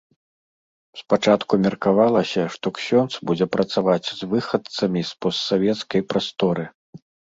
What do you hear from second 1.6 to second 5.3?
меркавалася, што ксёндз будзе працаваць з выхадцамі з